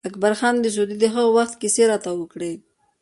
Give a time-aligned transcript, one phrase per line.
[0.09, 2.53] اکبر خان د سعودي د هغه وخت کیسې راته وکړې.